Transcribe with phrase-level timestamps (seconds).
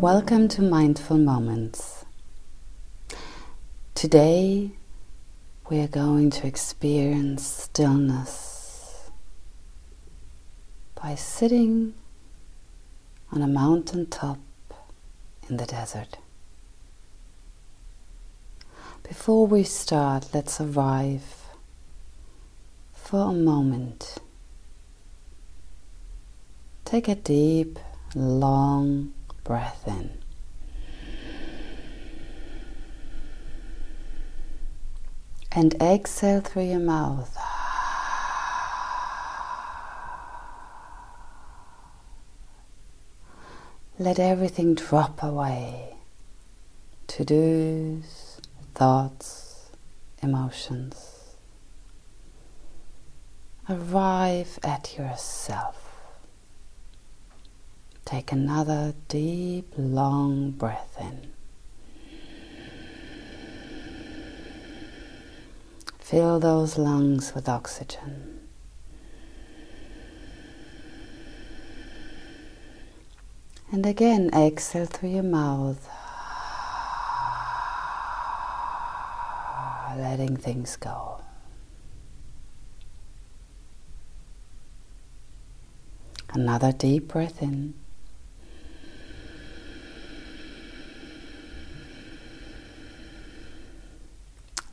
[0.00, 2.04] Welcome to Mindful Moments.
[3.94, 4.72] Today
[5.70, 9.10] we are going to experience stillness
[11.02, 11.94] by sitting
[13.32, 14.38] on a mountain top
[15.48, 16.18] in the desert.
[19.02, 21.46] Before we start, let's arrive
[22.92, 24.18] for a moment.
[26.84, 27.78] Take a deep,
[28.14, 29.14] long
[29.46, 30.10] breath in.
[35.52, 37.36] And exhale through your mouth.
[43.98, 45.94] Let everything drop away
[47.06, 48.40] to dos,
[48.74, 49.70] thoughts,
[50.22, 51.36] emotions.
[53.70, 55.85] Arrive at yourself.
[58.06, 61.32] Take another deep, long breath in.
[65.98, 68.38] Fill those lungs with oxygen.
[73.72, 75.88] And again, exhale through your mouth,
[79.96, 81.20] letting things go.
[86.32, 87.74] Another deep breath in.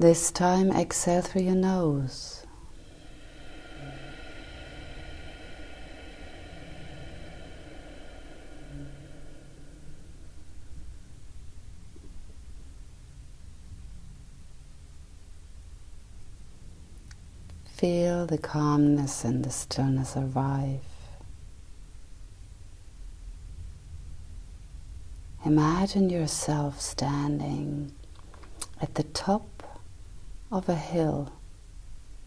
[0.00, 2.46] This time, exhale through your nose.
[17.66, 20.80] Feel the calmness and the stillness arrive.
[25.44, 27.92] Imagine yourself standing
[28.80, 29.59] at the top
[30.50, 31.32] of a hill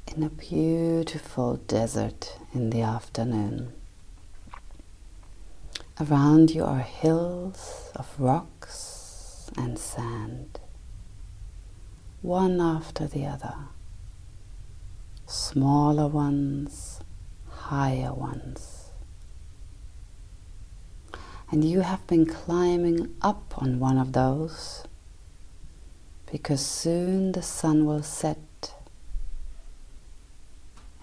[0.07, 3.73] in a beautiful desert in the afternoon.
[5.99, 10.59] Around you are hills of rocks and sand,
[12.21, 13.55] one after the other,
[15.27, 16.99] smaller ones,
[17.49, 18.83] higher ones
[21.53, 24.85] and you have been climbing up on one of those
[26.33, 28.73] because soon the sun will set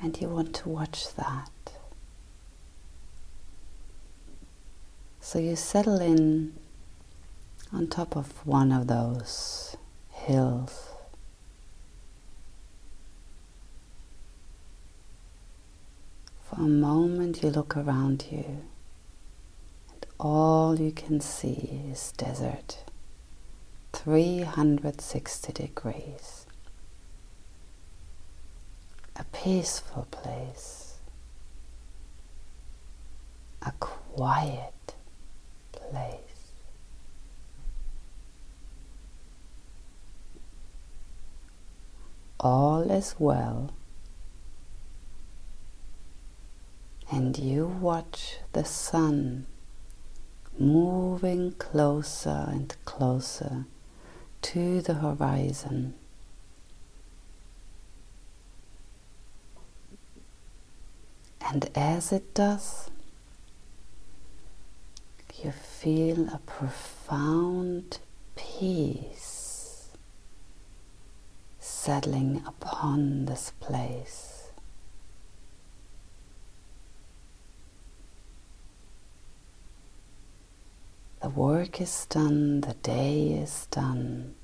[0.03, 1.53] and you want to watch that.
[5.21, 6.55] So you settle in
[7.73, 9.77] on top of one of those
[10.09, 10.89] hills.
[16.43, 18.65] For a moment you look around you
[19.93, 22.79] and all you can see is desert,
[23.93, 26.47] 360 degrees.
[29.17, 30.95] A peaceful place,
[33.61, 34.95] a quiet
[35.73, 36.21] place.
[42.39, 43.75] All is well,
[47.11, 49.47] and you watch the sun
[50.59, 53.67] moving closer and closer
[54.43, 55.95] to the horizon.
[61.41, 62.91] And as it does,
[65.43, 67.99] you feel a profound
[68.37, 69.89] peace
[71.59, 74.53] settling upon this place.
[81.20, 84.35] The work is done, the day is done.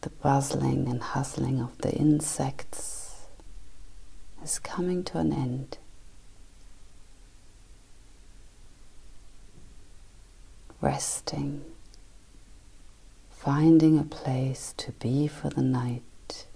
[0.00, 3.26] The buzzing and hustling of the insects
[4.42, 5.78] is coming to an end.
[10.80, 11.64] Resting,
[13.30, 16.46] finding a place to be for the night,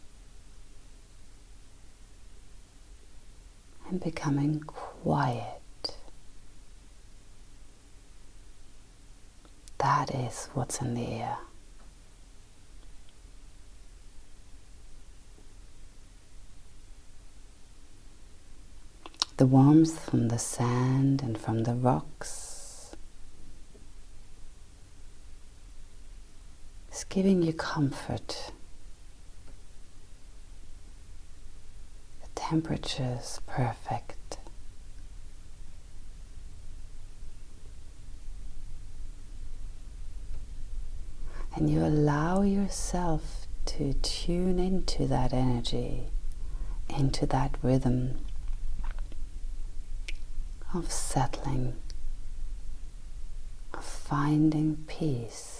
[3.88, 5.62] and becoming quiet.
[9.82, 11.38] That is what's in the air.
[19.38, 22.94] The warmth from the sand and from the rocks
[26.93, 28.52] is giving you comfort.
[32.23, 34.22] The temperature is perfect.
[41.55, 46.09] Can you allow yourself to tune into that energy,
[46.89, 48.19] into that rhythm
[50.75, 51.75] of settling,
[53.75, 55.59] of finding peace?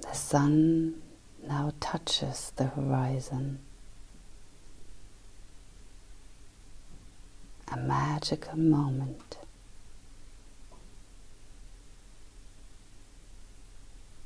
[0.00, 0.94] The sun
[1.48, 3.58] now touches the horizon.
[7.72, 9.38] A magical moment.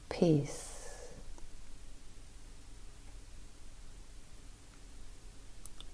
[0.09, 0.89] Peace.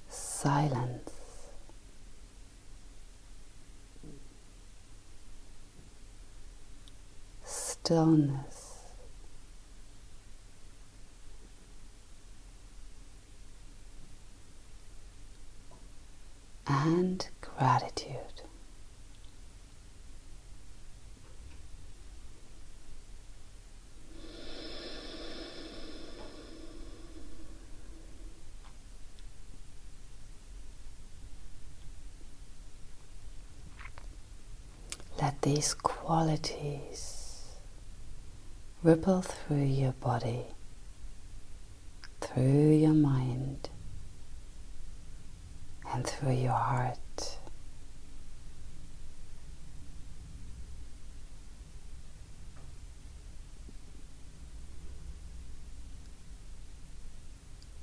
[0.08, 1.12] Silence.
[7.44, 8.57] Stillness.
[16.86, 18.14] And gratitude.
[35.20, 37.44] Let these qualities
[38.84, 40.44] ripple through your body,
[42.20, 43.68] through your mind
[45.92, 46.98] and through your heart.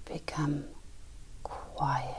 [0.05, 0.65] Become
[1.43, 2.15] quiet.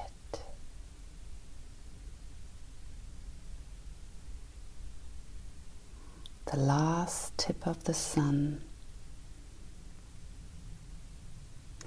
[6.47, 8.61] The last tip of the sun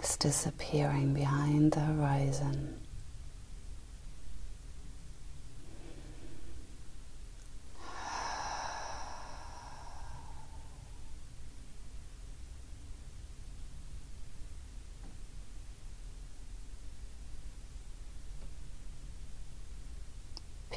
[0.02, 2.80] is disappearing behind the horizon.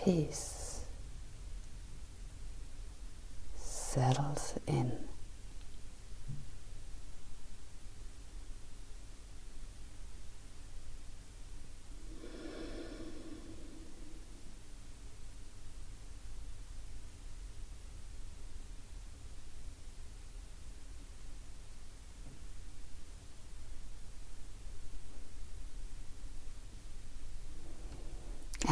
[0.05, 0.81] Peace
[3.57, 4.91] settles in.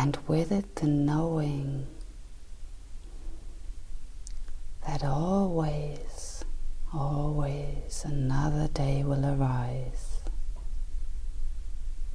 [0.00, 1.86] And with it the knowing
[4.86, 6.42] that always,
[6.94, 10.22] always another day will arise.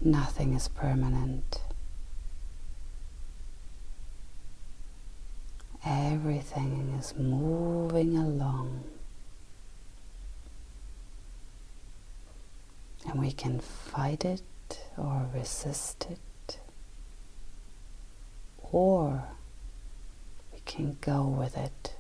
[0.01, 1.61] Nothing is permanent.
[5.85, 8.83] Everything is moving along.
[13.07, 14.41] And we can fight it
[14.97, 16.17] or resist it
[18.75, 19.23] or
[20.51, 21.93] we can go with it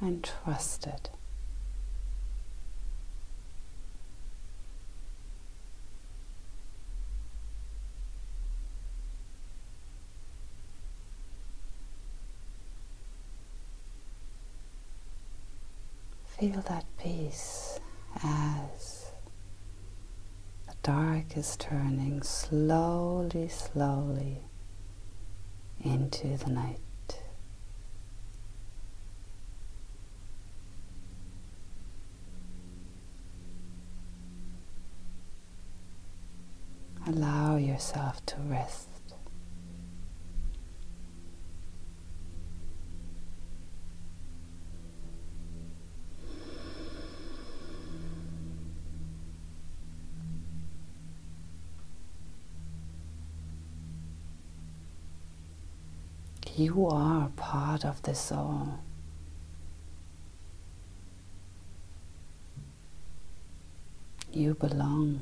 [0.00, 1.10] and trust it.
[16.36, 17.78] Feel that peace
[18.24, 18.95] as
[20.82, 24.42] dark is turning slowly, slowly
[25.82, 26.78] into the night.
[37.06, 38.95] Allow yourself to rest.
[56.56, 58.78] You are part of the soul.
[64.32, 65.20] You belong.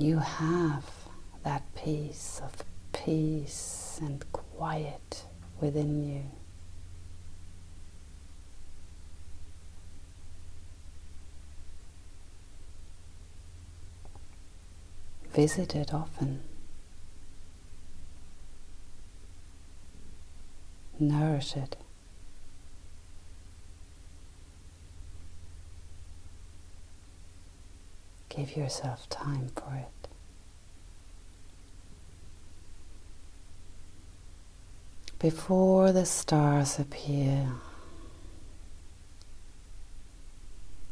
[0.00, 0.84] You have
[1.44, 5.26] that piece of peace and quiet
[5.60, 6.43] within you.
[15.34, 16.42] Visit it often,
[21.00, 21.76] nourish it.
[28.28, 30.08] Give yourself time for it.
[35.18, 37.48] Before the stars appear,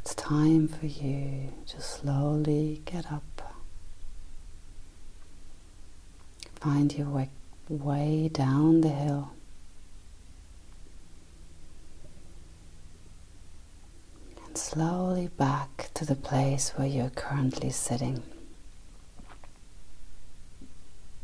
[0.01, 3.23] it's time for you to slowly get up
[6.63, 7.29] Find your way,
[7.69, 9.33] way down the hill.
[14.47, 18.23] And slowly back to the place where you're currently sitting.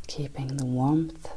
[0.08, 1.30] Keeping the warmth,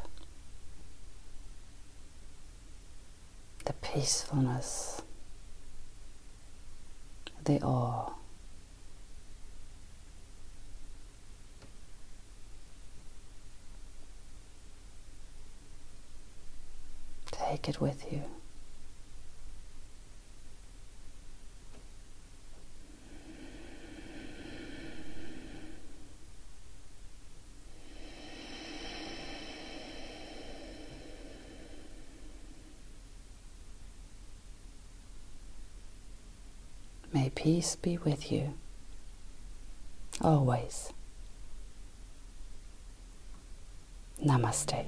[3.66, 5.04] the peacefulness,
[7.44, 8.14] the awe.
[17.48, 18.24] Take it with you.
[37.14, 38.54] May peace be with you
[40.22, 40.94] always.
[44.24, 44.86] Namaste.